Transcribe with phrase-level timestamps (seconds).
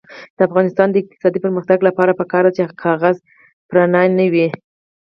[0.35, 3.15] د افغانستان د اقتصادي پرمختګ لپاره پکار ده چې کاغذ
[3.69, 4.47] پراني نه وي.